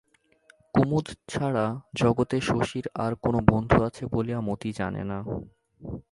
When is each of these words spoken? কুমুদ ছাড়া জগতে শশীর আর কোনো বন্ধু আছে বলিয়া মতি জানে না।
কুমুদ 0.73 1.05
ছাড়া 1.27 1.65
জগতে 1.95 2.37
শশীর 2.41 2.85
আর 2.95 3.11
কোনো 3.15 3.39
বন্ধু 3.49 3.77
আছে 3.83 4.03
বলিয়া 4.05 4.39
মতি 4.41 4.69
জানে 4.71 5.03
না। 5.03 5.17